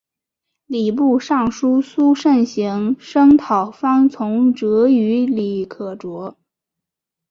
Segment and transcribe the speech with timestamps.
[0.65, 6.39] 礼部尚书孙慎行声讨方从哲与李可灼。